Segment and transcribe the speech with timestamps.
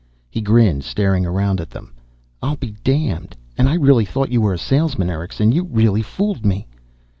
[0.31, 1.93] He grinned, staring around at them.
[2.41, 3.37] "I'll be damned!
[3.55, 5.51] And I really thought you were a salesman, Erickson.
[5.51, 6.65] You really fooled me."